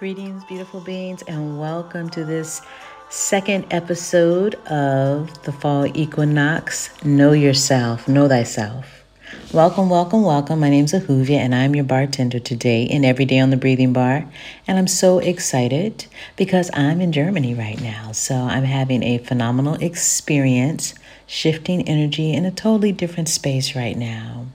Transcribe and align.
Greetings, 0.00 0.42
beautiful 0.44 0.80
beings, 0.80 1.20
and 1.28 1.60
welcome 1.60 2.08
to 2.08 2.24
this 2.24 2.62
second 3.10 3.66
episode 3.70 4.54
of 4.64 5.42
the 5.42 5.52
Fall 5.52 5.94
Equinox 5.94 6.88
Know 7.04 7.32
Yourself, 7.32 8.08
Know 8.08 8.26
Thyself. 8.26 9.04
Welcome, 9.52 9.90
welcome, 9.90 10.22
welcome. 10.22 10.58
My 10.58 10.70
name's 10.70 10.94
Ahuvia, 10.94 11.36
and 11.36 11.54
I'm 11.54 11.74
your 11.74 11.84
bartender 11.84 12.38
today 12.38 12.88
and 12.88 13.04
every 13.04 13.26
day 13.26 13.40
on 13.40 13.50
the 13.50 13.58
Breathing 13.58 13.92
Bar. 13.92 14.24
And 14.66 14.78
I'm 14.78 14.88
so 14.88 15.18
excited 15.18 16.06
because 16.34 16.70
I'm 16.72 17.02
in 17.02 17.12
Germany 17.12 17.52
right 17.52 17.78
now. 17.78 18.12
So 18.12 18.34
I'm 18.36 18.64
having 18.64 19.02
a 19.02 19.18
phenomenal 19.18 19.74
experience 19.74 20.94
shifting 21.26 21.86
energy 21.86 22.32
in 22.32 22.46
a 22.46 22.50
totally 22.50 22.92
different 22.92 23.28
space 23.28 23.76
right 23.76 23.98
now. 23.98 24.46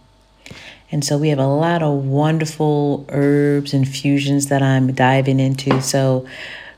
And 0.92 1.04
so 1.04 1.18
we 1.18 1.30
have 1.30 1.40
a 1.40 1.48
lot 1.48 1.82
of 1.82 2.06
wonderful 2.06 3.06
herbs 3.10 3.74
and 3.74 3.88
fusions 3.88 4.48
that 4.48 4.62
I'm 4.62 4.94
diving 4.94 5.40
into. 5.40 5.82
So 5.82 6.26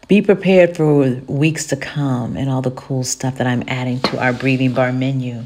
be 0.08 0.22
prepared 0.22 0.78
for 0.78 1.16
weeks 1.28 1.68
to 1.68 1.76
come 1.76 2.38
and 2.38 2.50
all 2.50 2.62
the 2.62 2.72
cool 2.72 3.04
stuff 3.04 3.38
that 3.38 3.48
I'm 3.48 3.64
adding 3.68 4.00
to 4.02 4.20
our 4.24 4.32
breathing 4.32 4.74
bar 4.74 4.94
menu. 4.94 5.46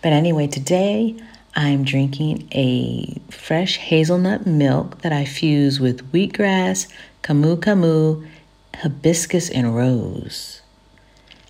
But 0.00 0.12
anyway, 0.12 0.46
today 0.46 1.14
I'm 1.54 1.84
drinking 1.84 2.48
a 2.52 3.20
fresh 3.30 3.76
hazelnut 3.76 4.46
milk 4.46 5.02
that 5.02 5.12
I 5.12 5.26
fuse 5.26 5.78
with 5.78 6.10
wheatgrass, 6.10 6.88
camu 7.22 7.56
camu, 7.56 8.26
hibiscus, 8.74 9.50
and 9.50 9.76
rose. 9.76 10.62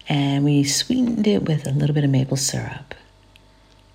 And 0.09 0.45
we 0.45 0.65
sweetened 0.65 1.27
it 1.29 1.45
with 1.45 1.67
a 1.67 1.71
little 1.71 1.95
bit 1.95 2.03
of 2.03 2.11
maple 2.11 2.37
syrup. 2.37 2.92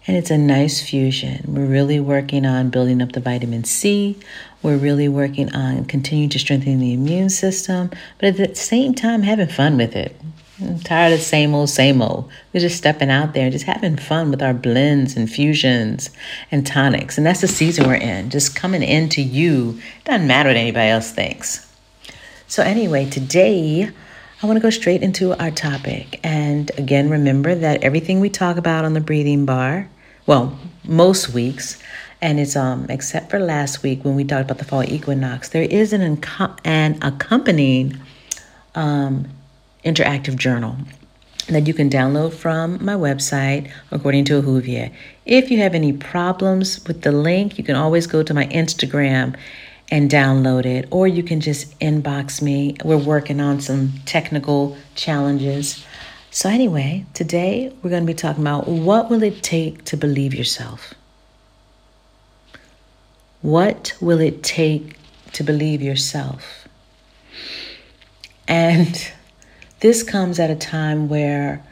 And 0.08 0.16
it's 0.16 0.32
a 0.32 0.38
nice 0.38 0.82
fusion. 0.82 1.44
We're 1.46 1.66
really 1.66 2.00
working 2.00 2.46
on 2.46 2.70
building 2.70 3.02
up 3.02 3.12
the 3.12 3.20
vitamin 3.20 3.66
C. 3.66 4.18
We're 4.64 4.78
really 4.78 5.10
working 5.10 5.54
on 5.54 5.84
continuing 5.84 6.30
to 6.30 6.40
strengthen 6.40 6.80
the 6.80 6.94
immune 6.94 7.30
system, 7.30 7.92
but 8.18 8.30
at 8.30 8.38
the 8.38 8.56
same 8.56 8.96
time, 8.96 9.24
having 9.24 9.50
fun 9.50 9.76
with 9.76 9.98
it. 9.98 10.16
I'm 10.62 10.80
tired 10.80 11.12
of 11.12 11.20
same 11.20 11.54
old, 11.54 11.70
same 11.70 12.02
old. 12.02 12.32
We're 12.54 12.62
just 12.62 12.78
stepping 12.78 13.12
out 13.12 13.34
there 13.34 13.52
just 13.52 13.66
having 13.66 13.98
fun 13.98 14.32
with 14.32 14.42
our 14.42 14.54
blends 14.54 15.18
and 15.18 15.30
fusions 15.30 16.10
and 16.52 16.66
tonics. 16.66 17.18
And 17.18 17.28
that's 17.28 17.42
the 17.42 17.48
season 17.48 17.86
we're 17.86 17.96
in, 17.96 18.30
just 18.30 18.56
coming 18.56 18.84
into 18.84 19.22
you. 19.22 19.80
Doesn't 20.06 20.26
matter 20.26 20.50
what 20.50 20.56
anybody 20.56 20.90
else 20.90 21.12
thinks. 21.12 21.70
So, 22.48 22.64
anyway, 22.64 23.10
today 23.10 23.92
I 24.42 24.46
want 24.48 24.56
to 24.56 24.62
go 24.62 24.70
straight 24.70 25.04
into 25.04 25.38
our 25.38 25.52
topic. 25.52 26.22
And 26.24 26.72
again, 26.78 27.10
remember 27.10 27.54
that 27.54 27.84
everything 27.84 28.22
we 28.22 28.30
talk 28.30 28.56
about 28.56 28.86
on 28.86 28.94
the 28.94 29.02
breathing 29.02 29.46
bar 29.46 29.90
well, 30.28 30.60
most 30.84 31.30
weeks, 31.30 31.82
and 32.22 32.40
it's 32.40 32.56
um 32.56 32.86
except 32.90 33.32
for 33.32 33.40
last 33.40 33.82
week 33.82 34.06
when 34.06 34.16
we 34.16 34.24
talked 34.24 34.44
about 34.44 34.60
the 34.60 34.66
fall 34.66 34.84
equinox, 34.84 35.50
there 35.50 35.64
is 35.64 35.94
an 35.94 36.24
an 36.66 37.00
accompanying 37.02 37.98
um, 38.76 39.28
interactive 39.84 40.36
journal 40.36 40.76
that 41.48 41.66
you 41.66 41.74
can 41.74 41.90
download 41.90 42.34
from 42.34 42.84
my 42.84 42.94
website 42.94 43.72
according 43.92 44.26
to 44.26 44.42
Ahuvia. 44.42 44.92
If 45.26 45.50
you 45.50 45.60
have 45.60 45.74
any 45.74 45.94
problems 45.94 46.86
with 46.86 47.02
the 47.04 47.12
link, 47.12 47.58
you 47.58 47.64
can 47.64 47.76
always 47.76 48.06
go 48.06 48.22
to 48.22 48.34
my 48.34 48.46
Instagram 48.48 49.36
and 49.90 50.12
download 50.12 50.66
it, 50.66 50.86
or 50.92 51.08
you 51.08 51.24
can 51.24 51.40
just 51.40 51.80
inbox 51.80 52.42
me. 52.42 52.76
We're 52.84 52.98
working 52.98 53.40
on 53.40 53.62
some 53.62 53.94
technical 54.06 54.76
challenges 54.96 55.86
so, 56.32 56.50
anyway, 56.50 57.06
today 57.14 57.74
we're 57.82 57.90
going 57.90 58.04
to 58.04 58.08
be 58.08 58.14
talking 58.14 58.44
about 58.44 58.68
what 58.68 59.10
will 59.10 59.24
it 59.24 59.42
take 59.42 59.84
to 59.86 59.98
believe 59.98 60.34
yourself? 60.34 60.94
What 63.42 63.96
will 64.02 64.20
it 64.20 64.44
take 64.44 64.98
to 65.34 65.44
believe 65.44 65.82
yourself? 65.82 66.68
And 68.48 69.12
this 69.80 70.04
comes 70.04 70.40
at 70.40 70.50
a 70.50 70.56
time 70.56 71.10
where 71.10 71.64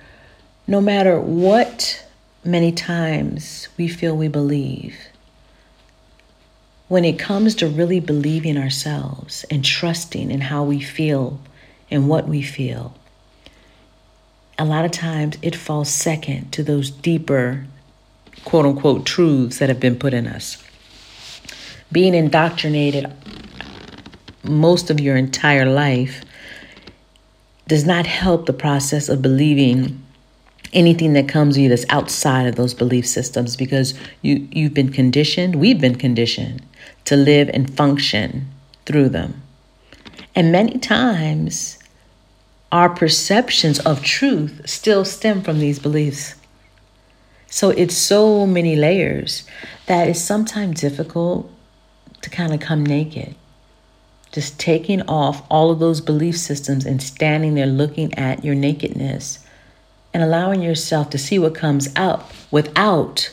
no 0.67 0.81
matter 0.81 1.19
what 1.19 2.05
many 2.43 2.71
times 2.71 3.67
we 3.77 3.87
feel 3.87 4.15
we 4.15 4.27
believe, 4.27 4.95
when 6.87 7.03
it 7.03 7.17
comes 7.17 7.55
to 7.55 7.67
really 7.67 7.99
believing 7.99 8.57
ourselves 8.57 9.43
and 9.49 9.65
trusting 9.65 10.29
in 10.29 10.41
how 10.41 10.63
we 10.63 10.79
feel 10.79 11.39
and 11.89 12.07
what 12.07 12.27
we 12.27 12.41
feel, 12.41 12.95
a 14.57 14.65
lot 14.65 14.85
of 14.85 14.91
times 14.91 15.37
it 15.41 15.55
falls 15.55 15.89
second 15.89 16.51
to 16.53 16.63
those 16.63 16.89
deeper, 16.89 17.65
quote 18.45 18.65
unquote, 18.65 19.05
truths 19.05 19.59
that 19.59 19.69
have 19.69 19.79
been 19.79 19.97
put 19.97 20.13
in 20.13 20.27
us. 20.27 20.63
Being 21.91 22.13
indoctrinated 22.13 23.11
most 24.43 24.89
of 24.89 24.99
your 24.99 25.15
entire 25.15 25.65
life 25.65 26.23
does 27.67 27.85
not 27.85 28.05
help 28.05 28.45
the 28.45 28.53
process 28.53 29.09
of 29.09 29.21
believing 29.21 30.01
anything 30.73 31.13
that 31.13 31.27
comes 31.27 31.55
to 31.55 31.61
you 31.61 31.69
that's 31.69 31.85
outside 31.89 32.45
of 32.45 32.55
those 32.55 32.73
belief 32.73 33.07
systems 33.07 33.55
because 33.55 33.93
you, 34.21 34.47
you've 34.51 34.73
been 34.73 34.91
conditioned, 34.91 35.55
we've 35.55 35.79
been 35.79 35.95
conditioned 35.95 36.61
to 37.05 37.15
live 37.15 37.49
and 37.53 37.75
function 37.75 38.47
through 38.85 39.09
them. 39.09 39.41
And 40.35 40.51
many 40.51 40.77
times 40.77 41.79
our 42.75 42.89
perceptions 42.89 43.79
of 43.79 44.03
truth 44.03 44.61
still 44.65 45.05
stem 45.05 45.41
from 45.41 45.59
these 45.59 45.79
beliefs. 45.79 46.35
So 47.47 47.69
it's 47.69 47.95
so 47.95 48.45
many 48.45 48.75
layers 48.75 49.45
that 49.85 50.09
it's 50.09 50.19
sometimes 50.19 50.81
difficult 50.81 51.49
to 52.21 52.29
kind 52.29 52.53
of 52.53 52.59
come 52.59 52.85
naked. 52.85 53.33
Just 54.33 54.59
taking 54.59 55.01
off 55.03 55.41
all 55.49 55.71
of 55.71 55.79
those 55.79 56.01
belief 56.01 56.37
systems 56.37 56.85
and 56.85 57.01
standing 57.01 57.53
there 57.55 57.65
looking 57.65 58.13
at 58.15 58.43
your 58.43 58.55
nakedness 58.55 59.39
and 60.13 60.21
allowing 60.21 60.61
yourself 60.61 61.09
to 61.11 61.17
see 61.17 61.39
what 61.39 61.55
comes 61.55 61.87
out 61.95 62.29
without 62.51 63.31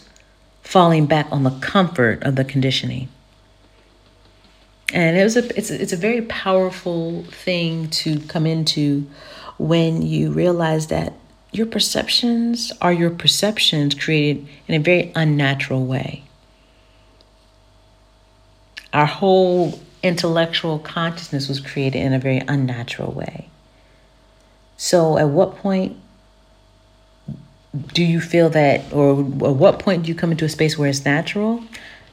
falling 0.63 1.07
back 1.07 1.27
on 1.33 1.43
the 1.43 1.59
comfort 1.59 2.23
of 2.23 2.37
the 2.37 2.45
conditioning. 2.45 3.09
And 4.93 5.17
it 5.17 5.23
was 5.23 5.37
a 5.37 5.57
it's 5.57 5.71
a, 5.71 5.81
it's 5.81 5.93
a 5.93 5.97
very 5.97 6.23
powerful 6.23 7.25
thing 7.25 7.89
to 7.91 8.21
come 8.21 8.47
into 8.47 9.07
when 9.59 10.03
you 10.03 10.31
realize 10.31 10.89
that 10.89 11.15
your 11.53 11.67
perceptions 11.67 12.73
are 12.81 12.93
your 12.93 13.11
perceptions 13.11 13.95
created 13.95 14.47
in 14.69 14.75
a 14.75 14.83
very 14.83 15.13
unnatural 15.15 15.85
way. 15.85 16.25
Our 18.93 19.07
whole 19.07 19.81
intellectual 20.03 20.79
consciousness 20.79 21.49
was 21.49 21.61
created 21.61 21.99
in 21.99 22.13
a 22.13 22.19
very 22.19 22.43
unnatural 22.49 23.13
way. 23.13 23.49
So, 24.77 25.17
at 25.17 25.29
what 25.29 25.57
point 25.57 25.97
do 27.95 28.05
you 28.05 28.21
feel 28.21 28.51
that, 28.51 28.93
or 28.93 29.21
at 29.21 29.57
what 29.57 29.79
point 29.79 30.03
do 30.03 30.09
you 30.09 30.15
come 30.15 30.33
into 30.33 30.45
a 30.45 30.49
space 30.49 30.77
where 30.77 30.89
it's 30.89 31.05
natural? 31.05 31.63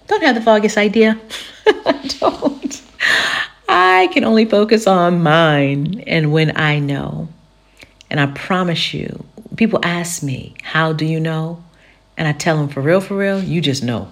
Don't 0.07 0.23
have 0.23 0.35
the 0.35 0.41
foggiest 0.41 0.77
idea. 0.77 1.19
I 1.85 2.15
don't. 2.19 2.81
I 3.67 4.07
can 4.07 4.23
only 4.23 4.45
focus 4.45 4.87
on 4.87 5.21
mine 5.21 6.03
and 6.07 6.31
when 6.31 6.57
I 6.57 6.79
know. 6.79 7.29
And 8.09 8.19
I 8.19 8.25
promise 8.27 8.93
you, 8.93 9.23
people 9.55 9.79
ask 9.83 10.23
me, 10.23 10.55
How 10.63 10.93
do 10.93 11.05
you 11.05 11.19
know? 11.19 11.63
And 12.17 12.27
I 12.27 12.33
tell 12.33 12.57
them, 12.57 12.69
For 12.69 12.81
real, 12.81 13.01
for 13.01 13.15
real, 13.15 13.43
you 13.43 13.61
just 13.61 13.83
know. 13.83 14.09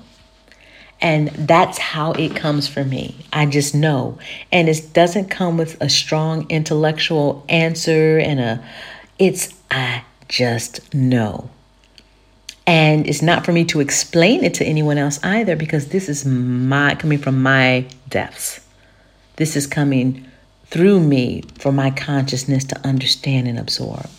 And 0.99 1.29
that's 1.29 1.77
how 1.77 2.13
it 2.13 2.35
comes 2.35 2.67
for 2.67 2.83
me. 2.83 3.15
I 3.31 3.45
just 3.45 3.75
know. 3.75 4.17
And 4.51 4.67
it 4.67 4.93
doesn't 4.93 5.29
come 5.29 5.57
with 5.57 5.79
a 5.81 5.89
strong 5.89 6.49
intellectual 6.49 7.45
answer 7.49 8.17
and 8.17 8.39
a, 8.39 8.65
it's, 9.19 9.53
I 9.69 10.03
just 10.27 10.93
know. 10.93 11.49
And 12.67 13.07
it's 13.07 13.21
not 13.21 13.45
for 13.45 13.53
me 13.53 13.63
to 13.65 13.79
explain 13.79 14.43
it 14.43 14.53
to 14.55 14.65
anyone 14.65 14.97
else 14.97 15.23
either 15.23 15.55
because 15.55 15.87
this 15.87 16.09
is 16.09 16.25
my 16.25 16.95
coming 16.95 17.17
from 17.17 17.41
my 17.41 17.87
depths. 18.09 18.59
This 19.37 19.55
is 19.55 19.65
coming 19.65 20.27
through 20.65 20.99
me 20.99 21.43
for 21.59 21.71
my 21.71 21.91
consciousness 21.91 22.65
to 22.65 22.87
understand 22.87 23.47
and 23.47 23.57
absorb. 23.57 24.09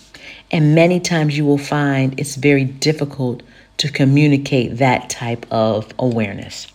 And 0.50 0.74
many 0.74 0.98
times 0.98 1.36
you 1.36 1.44
will 1.44 1.58
find 1.58 2.18
it's 2.18 2.36
very 2.36 2.64
difficult 2.64 3.42
to 3.76 3.92
communicate 3.92 4.78
that 4.78 5.10
type 5.10 5.44
of 5.50 5.92
awareness, 5.98 6.68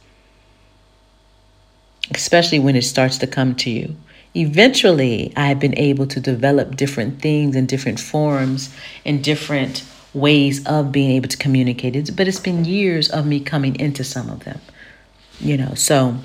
especially 2.12 2.60
when 2.60 2.76
it 2.76 2.84
starts 2.84 3.18
to 3.18 3.28
come 3.28 3.56
to 3.56 3.72
you. 3.72 3.96
Eventually, 4.36 5.34
I 5.36 5.48
have 5.48 5.60
been 5.60 5.78
able 5.78 6.06
to 6.08 6.20
develop 6.20 6.76
different 6.76 7.20
things 7.20 7.56
in 7.56 7.66
different 7.66 8.00
forms 8.00 8.74
and 9.06 9.24
different 9.24 9.84
ways 10.14 10.66
of 10.66 10.92
being 10.92 11.12
able 11.12 11.28
to 11.28 11.38
communicate 11.38 11.96
it, 11.96 12.16
but 12.16 12.28
it's 12.28 12.40
been 12.40 12.66
years 12.66 13.10
of 13.10 13.26
me 13.26 13.40
coming 13.40 13.80
into 13.80 14.04
some 14.04 14.30
of 14.30 14.44
them. 14.44 14.60
You 15.40 15.58
know, 15.58 15.74
so 15.74 16.16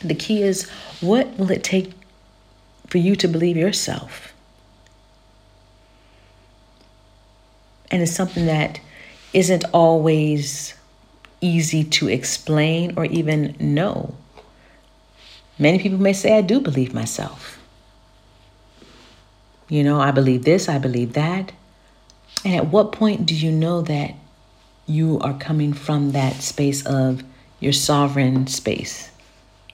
the 0.00 0.14
key 0.14 0.42
is 0.42 0.68
what 1.00 1.38
will 1.38 1.50
it 1.50 1.62
take 1.62 1.92
for 2.86 2.98
you 2.98 3.14
to 3.16 3.28
believe 3.28 3.56
yourself? 3.56 4.32
And 7.90 8.02
it's 8.02 8.14
something 8.14 8.46
that 8.46 8.80
isn't 9.32 9.64
always 9.72 10.74
easy 11.40 11.84
to 11.84 12.08
explain 12.08 12.94
or 12.96 13.04
even 13.06 13.54
know. 13.58 14.14
Many 15.58 15.78
people 15.78 15.98
may 15.98 16.12
say, 16.12 16.36
I 16.36 16.40
do 16.42 16.60
believe 16.60 16.94
myself. 16.94 17.58
You 19.68 19.84
know, 19.84 20.00
I 20.00 20.12
believe 20.12 20.44
this, 20.44 20.68
I 20.68 20.78
believe 20.78 21.12
that. 21.12 21.52
And 22.44 22.54
at 22.54 22.68
what 22.68 22.92
point 22.92 23.26
do 23.26 23.34
you 23.34 23.50
know 23.50 23.82
that 23.82 24.14
you 24.86 25.18
are 25.20 25.36
coming 25.38 25.72
from 25.72 26.12
that 26.12 26.36
space 26.36 26.84
of 26.86 27.22
your 27.60 27.72
sovereign 27.72 28.46
space, 28.46 29.10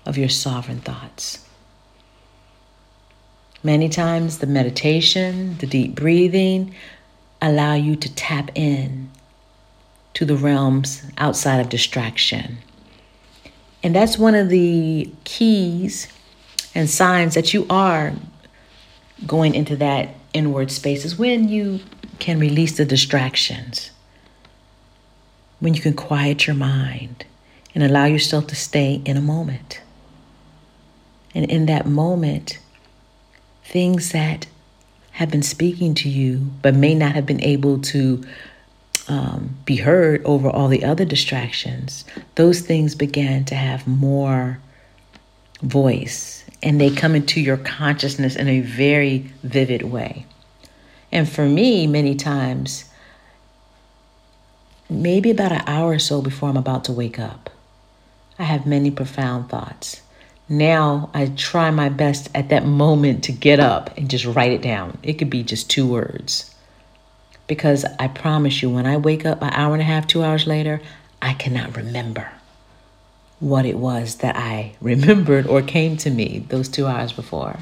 of 0.07 0.17
your 0.19 0.29
sovereign 0.29 0.81
thoughts? 0.81 1.47
Many 3.63 3.89
times, 3.89 4.39
the 4.39 4.47
meditation, 4.47 5.57
the 5.59 5.67
deep 5.67 5.95
breathing 5.95 6.75
allow 7.41 7.75
you 7.75 7.97
to 7.97 8.15
tap 8.15 8.51
in 8.55 9.11
to 10.15 10.25
the 10.25 10.37
realms 10.37 11.03
outside 11.19 11.61
of 11.61 11.69
distraction. 11.69 12.59
And 13.83 13.95
that's 13.95 14.19
one 14.19 14.35
of 14.35 14.49
the 14.49 15.11
keys 15.25 16.09
and 16.75 16.89
signs 16.89 17.35
that 17.35 17.53
you 17.53 17.67
are 17.69 18.13
going 19.27 19.55
into 19.55 19.77
that 19.77 20.15
inward 20.33 20.71
space 20.71 21.05
is 21.05 21.19
when 21.19 21.49
you 21.49 21.81
can 22.25 22.39
release 22.39 22.79
the 22.79 22.87
distractions, 22.87 23.91
when 25.61 25.75
you 25.75 25.81
can 25.83 25.93
quiet 25.93 26.47
your 26.47 26.57
mind 26.57 27.27
and 27.75 27.85
allow 27.85 28.07
yourself 28.07 28.47
to 28.47 28.57
stay 28.57 29.03
in 29.05 29.19
a 29.19 29.21
moment. 29.21 29.83
And 31.35 31.45
in 31.51 31.67
that 31.67 31.85
moment, 31.85 32.59
things 33.63 34.13
that 34.13 34.47
have 35.11 35.31
been 35.31 35.43
speaking 35.43 35.95
to 35.97 36.09
you 36.09 36.51
but 36.63 36.75
may 36.75 36.95
not 36.95 37.15
have 37.15 37.27
been 37.27 37.43
able 37.43 37.79
to 37.83 38.25
um, 39.07 39.55
be 39.67 39.77
heard 39.77 40.25
over 40.25 40.49
all 40.49 40.69
the 40.69 40.83
other 40.83 41.05
distractions, 41.05 42.07
those 42.37 42.63
things 42.63 42.95
began 42.95 43.45
to 43.45 43.55
have 43.55 43.87
more 43.87 44.61
voice 45.61 46.43
and 46.63 46.81
they 46.81 46.89
come 46.89 47.15
into 47.15 47.39
your 47.39 47.59
consciousness 47.59 48.35
in 48.35 48.49
a 48.49 48.61
very 48.61 49.31
vivid 49.43 49.83
way. 49.83 50.25
And 51.15 51.29
for 51.29 51.47
me, 51.47 51.87
many 51.87 52.17
times, 52.17 52.87
maybe 54.91 55.31
about 55.31 55.53
an 55.53 55.63
hour 55.65 55.93
or 55.93 55.99
so 56.01 56.21
before 56.21 56.49
I'm 56.49 56.57
about 56.57 56.85
to 56.85 56.93
wake 56.93 57.21
up, 57.21 57.51
I 58.37 58.43
have 58.43 58.67
many 58.67 58.91
profound 58.91 59.49
thoughts. 59.49 60.03
Now 60.49 61.11
I 61.15 61.27
try 61.27 61.71
my 61.71 61.89
best 61.89 62.29
at 62.35 62.49
that 62.49 62.67
moment 62.67 63.23
to 63.25 63.33
get 63.33 63.61
up 63.61 63.97
and 63.97 64.11
just 64.11 64.25
write 64.25 64.51
it 64.51 64.61
down. 64.61 64.99
It 65.05 65.15
could 65.15 65.31
be 65.31 65.45
just 65.45 65.71
two 65.71 65.87
words. 65.87 66.53
Because 67.47 67.85
I 68.01 68.09
promise 68.09 68.61
you, 68.61 68.69
when 68.69 68.85
I 68.85 68.97
wake 68.97 69.25
up 69.25 69.41
an 69.41 69.51
hour 69.53 69.73
and 69.73 69.83
a 69.83 69.85
half, 69.85 70.09
two 70.09 70.25
hours 70.25 70.49
later, 70.49 70.81
I 71.23 71.35
cannot 71.35 71.77
remember 71.77 72.29
what 73.39 73.67
it 73.67 73.77
was 73.77 74.17
that 74.17 74.35
I 74.35 74.75
remembered 74.81 75.47
or 75.47 75.63
came 75.63 75.97
to 75.99 76.11
me 76.11 76.45
those 76.49 76.69
two 76.69 76.87
hours 76.87 77.13
before. 77.13 77.61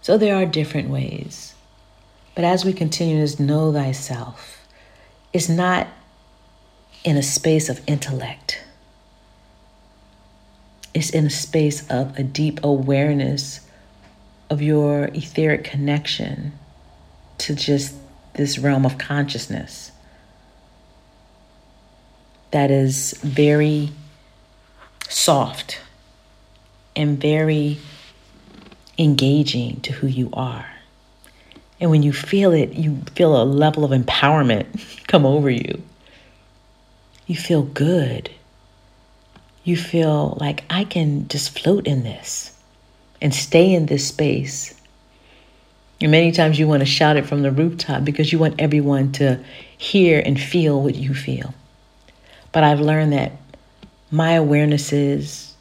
So 0.00 0.16
there 0.16 0.36
are 0.36 0.46
different 0.46 0.90
ways. 0.90 1.54
But 2.34 2.44
as 2.44 2.64
we 2.64 2.72
continue 2.72 3.26
to 3.26 3.42
know 3.42 3.72
thyself, 3.72 4.66
it's 5.32 5.48
not 5.48 5.88
in 7.04 7.16
a 7.16 7.22
space 7.22 7.68
of 7.68 7.80
intellect, 7.86 8.62
it's 10.94 11.10
in 11.10 11.26
a 11.26 11.30
space 11.30 11.88
of 11.90 12.18
a 12.18 12.22
deep 12.22 12.60
awareness 12.62 13.60
of 14.50 14.62
your 14.62 15.06
etheric 15.14 15.64
connection 15.64 16.52
to 17.38 17.54
just 17.54 17.94
this 18.34 18.58
realm 18.58 18.86
of 18.86 18.98
consciousness 18.98 19.92
that 22.50 22.70
is 22.70 23.12
very 23.22 23.90
soft 25.08 25.80
and 26.96 27.20
very 27.20 27.78
engaging 28.98 29.80
to 29.82 29.92
who 29.92 30.06
you 30.06 30.28
are. 30.32 30.66
And 31.80 31.90
when 31.90 32.02
you 32.02 32.12
feel 32.12 32.52
it, 32.52 32.72
you 32.72 33.02
feel 33.14 33.40
a 33.40 33.44
level 33.44 33.84
of 33.84 33.92
empowerment 33.92 34.66
come 35.06 35.24
over 35.24 35.48
you. 35.48 35.82
You 37.26 37.36
feel 37.36 37.62
good. 37.62 38.30
You 39.64 39.76
feel 39.76 40.36
like 40.40 40.64
I 40.70 40.84
can 40.84 41.28
just 41.28 41.58
float 41.58 41.86
in 41.86 42.02
this 42.02 42.56
and 43.20 43.34
stay 43.34 43.72
in 43.74 43.86
this 43.86 44.08
space. 44.08 44.74
And 46.00 46.10
many 46.10 46.32
times 46.32 46.58
you 46.58 46.66
want 46.66 46.80
to 46.80 46.86
shout 46.86 47.16
it 47.16 47.26
from 47.26 47.42
the 47.42 47.50
rooftop 47.50 48.04
because 48.04 48.32
you 48.32 48.38
want 48.38 48.60
everyone 48.60 49.12
to 49.12 49.44
hear 49.76 50.22
and 50.24 50.40
feel 50.40 50.80
what 50.82 50.94
you 50.94 51.14
feel. 51.14 51.54
But 52.52 52.64
I've 52.64 52.80
learned 52.80 53.12
that 53.12 53.32
my 54.10 54.32
awarenesses, 54.32 55.52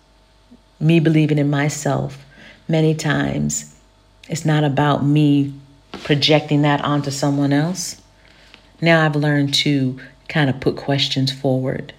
me 0.80 1.00
believing 1.00 1.38
in 1.38 1.50
myself, 1.50 2.24
many 2.67 2.93
times 2.95 3.73
it's 4.29 4.45
not 4.45 4.63
about 4.63 5.05
me 5.05 5.53
projecting 5.91 6.61
that 6.63 6.83
onto 6.83 7.11
someone 7.11 7.53
else. 7.53 8.01
Now 8.81 9.05
I've 9.05 9.15
learned 9.15 9.53
to 9.55 9.99
kind 10.27 10.49
of 10.49 10.59
put 10.59 10.75
questions 10.75 11.31
forward. 11.31 11.93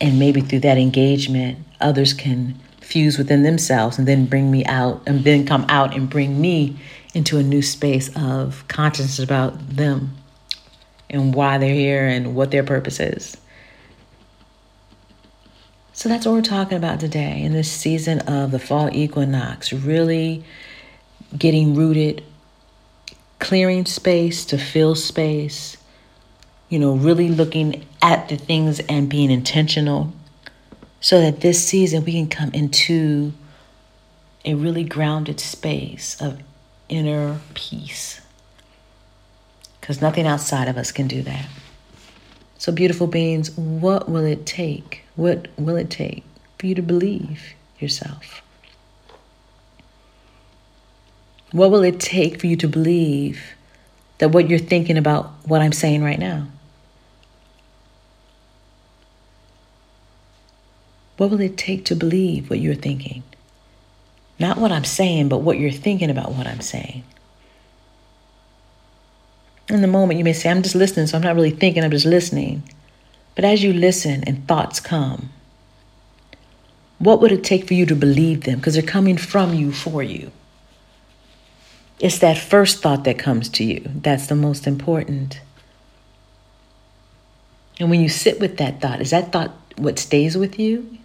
And 0.00 0.18
maybe 0.18 0.42
through 0.42 0.60
that 0.60 0.76
engagement, 0.76 1.58
others 1.80 2.12
can 2.12 2.58
fuse 2.80 3.18
within 3.18 3.42
themselves 3.42 3.98
and 3.98 4.06
then 4.06 4.26
bring 4.26 4.50
me 4.50 4.64
out 4.66 5.02
and 5.06 5.24
then 5.24 5.46
come 5.46 5.64
out 5.68 5.94
and 5.96 6.08
bring 6.08 6.40
me 6.40 6.76
into 7.14 7.38
a 7.38 7.42
new 7.42 7.62
space 7.62 8.10
of 8.14 8.66
consciousness 8.68 9.18
about 9.18 9.76
them 9.76 10.16
and 11.08 11.34
why 11.34 11.58
they're 11.58 11.74
here 11.74 12.06
and 12.06 12.34
what 12.34 12.50
their 12.50 12.62
purpose 12.62 13.00
is. 13.00 13.36
So 15.96 16.10
that's 16.10 16.26
what 16.26 16.32
we're 16.32 16.42
talking 16.42 16.76
about 16.76 17.00
today 17.00 17.40
in 17.42 17.54
this 17.54 17.72
season 17.72 18.18
of 18.28 18.50
the 18.50 18.58
fall 18.58 18.94
equinox, 18.94 19.72
really 19.72 20.44
getting 21.38 21.74
rooted, 21.74 22.22
clearing 23.38 23.86
space 23.86 24.44
to 24.44 24.58
fill 24.58 24.94
space, 24.94 25.78
you 26.68 26.78
know, 26.78 26.92
really 26.92 27.30
looking 27.30 27.86
at 28.02 28.28
the 28.28 28.36
things 28.36 28.78
and 28.80 29.08
being 29.08 29.30
intentional 29.30 30.12
so 31.00 31.18
that 31.18 31.40
this 31.40 31.66
season 31.66 32.04
we 32.04 32.12
can 32.12 32.28
come 32.28 32.50
into 32.52 33.32
a 34.44 34.52
really 34.52 34.84
grounded 34.84 35.40
space 35.40 36.20
of 36.20 36.42
inner 36.90 37.40
peace 37.54 38.20
because 39.80 40.02
nothing 40.02 40.26
outside 40.26 40.68
of 40.68 40.76
us 40.76 40.92
can 40.92 41.08
do 41.08 41.22
that. 41.22 41.48
So, 42.58 42.70
beautiful 42.70 43.06
beings, 43.06 43.50
what 43.56 44.10
will 44.10 44.26
it 44.26 44.44
take? 44.44 45.05
What 45.16 45.48
will 45.56 45.76
it 45.76 45.90
take 45.90 46.24
for 46.58 46.66
you 46.66 46.74
to 46.74 46.82
believe 46.82 47.54
yourself? 47.78 48.42
What 51.52 51.70
will 51.70 51.82
it 51.82 51.98
take 51.98 52.40
for 52.40 52.46
you 52.46 52.56
to 52.56 52.68
believe 52.68 53.42
that 54.18 54.28
what 54.28 54.48
you're 54.48 54.58
thinking 54.58 54.98
about 54.98 55.32
what 55.44 55.62
I'm 55.62 55.72
saying 55.72 56.02
right 56.02 56.18
now? 56.18 56.46
What 61.16 61.30
will 61.30 61.40
it 61.40 61.56
take 61.56 61.86
to 61.86 61.96
believe 61.96 62.50
what 62.50 62.58
you're 62.58 62.74
thinking? 62.74 63.22
Not 64.38 64.58
what 64.58 64.70
I'm 64.70 64.84
saying, 64.84 65.28
but 65.28 65.38
what 65.38 65.58
you're 65.58 65.70
thinking 65.70 66.10
about 66.10 66.32
what 66.32 66.46
I'm 66.46 66.60
saying. 66.60 67.04
In 69.68 69.80
the 69.80 69.88
moment, 69.88 70.18
you 70.18 70.24
may 70.24 70.34
say, 70.34 70.50
I'm 70.50 70.62
just 70.62 70.74
listening, 70.74 71.06
so 71.06 71.16
I'm 71.16 71.24
not 71.24 71.34
really 71.34 71.50
thinking, 71.50 71.82
I'm 71.82 71.90
just 71.90 72.04
listening. 72.04 72.62
But 73.36 73.44
as 73.44 73.62
you 73.62 73.72
listen 73.72 74.24
and 74.24 74.48
thoughts 74.48 74.80
come, 74.80 75.30
what 76.98 77.20
would 77.20 77.30
it 77.30 77.44
take 77.44 77.68
for 77.68 77.74
you 77.74 77.86
to 77.86 77.94
believe 77.94 78.44
them? 78.44 78.56
Because 78.58 78.74
they're 78.74 78.82
coming 78.82 79.18
from 79.18 79.54
you 79.54 79.70
for 79.70 80.02
you. 80.02 80.32
It's 82.00 82.18
that 82.18 82.38
first 82.38 82.82
thought 82.82 83.04
that 83.04 83.18
comes 83.18 83.48
to 83.50 83.64
you 83.64 83.88
that's 83.94 84.26
the 84.26 84.34
most 84.34 84.66
important. 84.66 85.40
And 87.78 87.90
when 87.90 88.00
you 88.00 88.08
sit 88.08 88.40
with 88.40 88.56
that 88.56 88.80
thought, 88.80 89.00
is 89.00 89.10
that 89.10 89.32
thought 89.32 89.52
what 89.76 89.98
stays 89.98 90.36
with 90.36 90.58
you? 90.58 90.98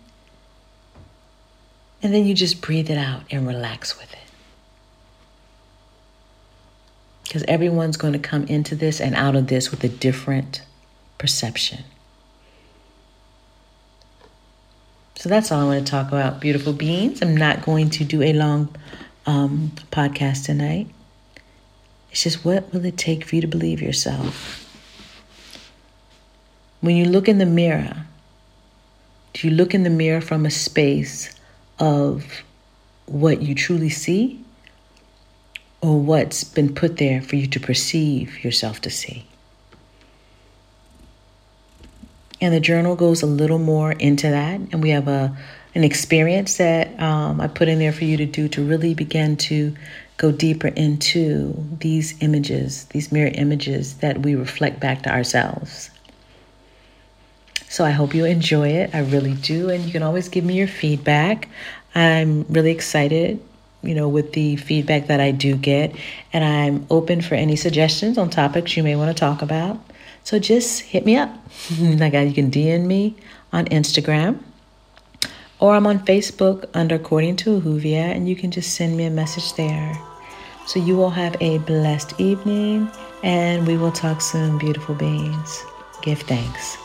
And 2.01 2.13
then 2.13 2.25
you 2.25 2.33
just 2.33 2.61
breathe 2.61 2.89
it 2.89 2.97
out 2.97 3.23
and 3.29 3.45
relax 3.45 3.99
with 3.99 4.11
it. 4.11 4.17
Because 7.23 7.43
everyone's 7.43 7.97
going 7.97 8.13
to 8.13 8.19
come 8.19 8.45
into 8.45 8.75
this 8.75 8.99
and 8.99 9.15
out 9.15 9.35
of 9.35 9.47
this 9.47 9.69
with 9.69 9.83
a 9.83 9.89
different 9.89 10.63
perception. 11.17 11.83
So 15.21 15.29
that's 15.29 15.51
all 15.51 15.61
I 15.61 15.65
want 15.65 15.85
to 15.85 15.91
talk 15.91 16.07
about, 16.07 16.39
beautiful 16.39 16.73
beings. 16.73 17.21
I'm 17.21 17.37
not 17.37 17.61
going 17.61 17.91
to 17.91 18.03
do 18.03 18.23
a 18.23 18.33
long 18.33 18.75
um, 19.27 19.71
podcast 19.91 20.45
tonight. 20.45 20.87
It's 22.09 22.23
just 22.23 22.43
what 22.43 22.73
will 22.73 22.83
it 22.85 22.97
take 22.97 23.23
for 23.25 23.35
you 23.35 23.41
to 23.41 23.47
believe 23.47 23.83
yourself? 23.83 24.67
When 26.79 26.95
you 26.95 27.05
look 27.05 27.29
in 27.29 27.37
the 27.37 27.45
mirror, 27.45 28.07
do 29.33 29.47
you 29.47 29.53
look 29.53 29.75
in 29.75 29.83
the 29.83 29.91
mirror 29.91 30.21
from 30.21 30.43
a 30.43 30.49
space 30.49 31.29
of 31.77 32.41
what 33.05 33.43
you 33.43 33.53
truly 33.53 33.89
see 33.89 34.43
or 35.81 35.99
what's 35.99 36.43
been 36.43 36.73
put 36.73 36.97
there 36.97 37.21
for 37.21 37.35
you 37.35 37.45
to 37.45 37.59
perceive 37.59 38.43
yourself 38.43 38.81
to 38.81 38.89
see. 38.89 39.27
And 42.41 42.53
the 42.53 42.59
journal 42.59 42.95
goes 42.95 43.21
a 43.21 43.27
little 43.27 43.59
more 43.59 43.91
into 43.91 44.29
that, 44.29 44.59
and 44.59 44.81
we 44.81 44.89
have 44.89 45.07
a, 45.07 45.37
an 45.75 45.83
experience 45.83 46.57
that 46.57 46.99
um, 46.99 47.39
I 47.39 47.47
put 47.47 47.67
in 47.67 47.77
there 47.79 47.93
for 47.93 48.03
you 48.03 48.17
to 48.17 48.25
do 48.25 48.47
to 48.49 48.65
really 48.65 48.95
begin 48.95 49.37
to 49.37 49.75
go 50.17 50.31
deeper 50.31 50.67
into 50.67 51.53
these 51.79 52.21
images, 52.21 52.85
these 52.85 53.11
mirror 53.11 53.31
images 53.33 53.97
that 53.97 54.19
we 54.19 54.35
reflect 54.35 54.79
back 54.79 55.03
to 55.03 55.11
ourselves. 55.11 55.91
So 57.69 57.85
I 57.85 57.91
hope 57.91 58.13
you 58.13 58.25
enjoy 58.25 58.67
it. 58.69 58.93
I 58.93 58.99
really 58.99 59.33
do. 59.33 59.69
And 59.69 59.85
you 59.85 59.91
can 59.91 60.03
always 60.03 60.27
give 60.27 60.43
me 60.43 60.55
your 60.55 60.67
feedback. 60.67 61.47
I'm 61.95 62.43
really 62.49 62.71
excited, 62.71 63.41
you 63.81 63.95
know, 63.95 64.09
with 64.09 64.33
the 64.33 64.57
feedback 64.57 65.07
that 65.07 65.21
I 65.21 65.31
do 65.31 65.55
get. 65.55 65.95
And 66.33 66.43
I'm 66.43 66.85
open 66.89 67.21
for 67.21 67.35
any 67.35 67.55
suggestions 67.55 68.17
on 68.17 68.29
topics 68.29 68.75
you 68.75 68.83
may 68.83 68.95
want 68.95 69.15
to 69.15 69.19
talk 69.19 69.41
about. 69.41 69.79
So 70.23 70.39
just 70.39 70.81
hit 70.81 71.05
me 71.05 71.17
up. 71.17 71.29
Mm-hmm. 71.67 71.97
like 71.97 72.13
you 72.13 72.33
can 72.33 72.49
DM 72.49 72.85
me 72.85 73.15
on 73.51 73.65
Instagram 73.65 74.39
or 75.61 75.75
I'm 75.75 75.85
on 75.87 75.99
Facebook 75.99 76.65
under 76.73 76.95
According 76.95 77.37
to 77.37 77.61
Ahuvia, 77.61 78.15
and 78.15 78.27
you 78.27 78.35
can 78.35 78.51
just 78.51 78.73
send 78.73 78.97
me 78.97 79.05
a 79.05 79.11
message 79.11 79.53
there. 79.53 79.97
So 80.65 80.79
you 80.79 80.97
will 80.97 81.11
have 81.11 81.35
a 81.39 81.59
blessed 81.59 82.19
evening, 82.19 82.89
and 83.23 83.65
we 83.67 83.77
will 83.77 83.91
talk 83.91 84.21
soon, 84.21 84.57
beautiful 84.57 84.95
beings. 84.95 85.63
Give 86.01 86.19
thanks. 86.19 86.80